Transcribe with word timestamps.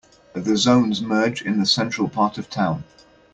The 0.33 0.57
zones 0.57 0.99
merge 1.03 1.43
in 1.43 1.59
the 1.59 1.65
central 1.67 2.09
part 2.09 2.39
of 2.39 2.49
town. 2.49 2.85